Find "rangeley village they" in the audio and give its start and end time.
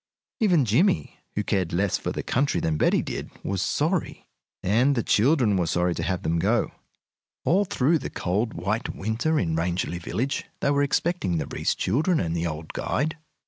9.55-10.71